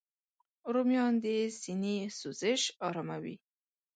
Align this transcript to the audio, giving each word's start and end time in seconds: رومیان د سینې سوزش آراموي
رومیان 0.73 1.13
د 1.23 1.25
سینې 1.61 1.95
سوزش 2.19 2.61
آراموي 2.87 3.35